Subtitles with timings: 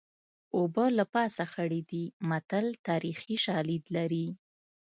[0.57, 4.27] اوبه له پاسه خړې دي متل تاریخي شالید لري